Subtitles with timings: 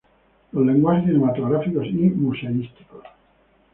[0.53, 3.03] Los lenguajes cinematográficos y museísticos.